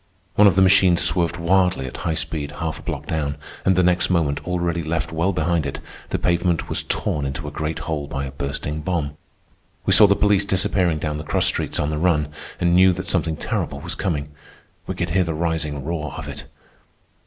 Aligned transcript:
One 0.33 0.47
of 0.47 0.55
the 0.55 0.63
machines 0.63 0.99
swerved 0.99 1.37
wildly 1.37 1.85
at 1.85 1.97
high 1.97 2.15
speed 2.15 2.53
half 2.53 2.79
a 2.79 2.81
block 2.81 3.05
down, 3.05 3.37
and 3.63 3.75
the 3.75 3.83
next 3.83 4.09
moment, 4.09 4.43
already 4.47 4.81
left 4.81 5.11
well 5.11 5.31
behind 5.31 5.63
it, 5.67 5.79
the 6.09 6.17
pavement 6.17 6.67
was 6.67 6.81
torn 6.81 7.23
into 7.23 7.47
a 7.47 7.51
great 7.51 7.77
hole 7.77 8.07
by 8.07 8.25
a 8.25 8.31
bursting 8.31 8.81
bomb. 8.81 9.15
We 9.85 9.93
saw 9.93 10.07
the 10.07 10.15
police 10.15 10.43
disappearing 10.43 10.97
down 10.97 11.19
the 11.19 11.23
cross 11.23 11.45
streets 11.45 11.79
on 11.79 11.91
the 11.91 11.99
run, 11.99 12.29
and 12.59 12.73
knew 12.73 12.93
that 12.93 13.09
something 13.09 13.35
terrible 13.35 13.79
was 13.79 13.93
coming. 13.93 14.29
We 14.87 14.95
could 14.95 15.11
hear 15.11 15.23
the 15.23 15.35
rising 15.35 15.85
roar 15.85 16.15
of 16.17 16.27
it. 16.27 16.45